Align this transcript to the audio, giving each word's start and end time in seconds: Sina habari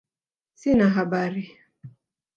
Sina 0.61 0.85
habari 0.95 1.43